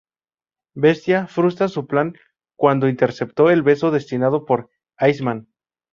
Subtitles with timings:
[0.73, 2.15] Bestia frustra su plan
[2.57, 4.67] cuando interceptó el beso destinado para
[4.99, 5.47] Iceman.